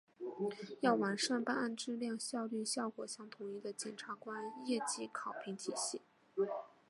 [0.79, 6.01] 要完善办案质量、效率、效果相统一的检察官业绩考评体系